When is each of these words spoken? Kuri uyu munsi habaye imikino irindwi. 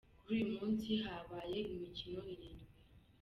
Kuri 0.21 0.33
uyu 0.37 0.47
munsi 0.57 0.89
habaye 1.03 1.59
imikino 1.73 2.21
irindwi. 2.33 2.71